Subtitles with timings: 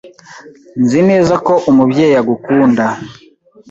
[0.83, 2.85] Nzi neza ko Umubyeyi agukunda.